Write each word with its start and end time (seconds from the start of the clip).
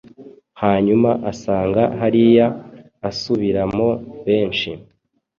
Hanyuma 0.61 1.09
asanga 1.31 1.81
hariya 1.99 2.47
asubiramo 3.09 3.89
benshi 4.25 4.69